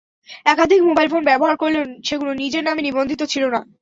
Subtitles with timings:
[0.45, 3.61] একাধিক mobile phone ব্যবহার করলেও সেগুলো নিজের নামে নিবন্ধিত ছিল না।